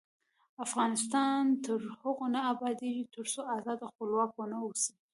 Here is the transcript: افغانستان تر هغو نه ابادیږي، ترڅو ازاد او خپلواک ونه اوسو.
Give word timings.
افغانستان 0.65 1.41
تر 1.65 1.79
هغو 1.99 2.25
نه 2.35 2.39
ابادیږي، 2.51 3.03
ترڅو 3.15 3.41
ازاد 3.55 3.77
او 3.81 3.89
خپلواک 3.93 4.31
ونه 4.35 4.57
اوسو. 4.63 4.91